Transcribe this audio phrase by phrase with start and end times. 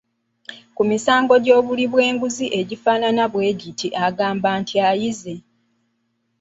[0.75, 5.35] Ku misango j'obuli bweguzi egifaanana bwe giti agamba nti kati ayize.